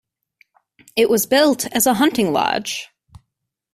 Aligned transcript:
It 0.95 1.11
was 1.11 1.27
built 1.27 1.67
as 1.67 1.85
a 1.85 1.93
hunting 1.93 2.33
lodge. 2.33 2.89